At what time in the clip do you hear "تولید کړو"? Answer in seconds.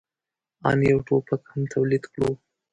1.73-2.29